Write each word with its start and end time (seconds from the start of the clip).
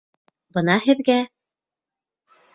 Бына 0.57 0.77
һеҙгә! 0.85 1.19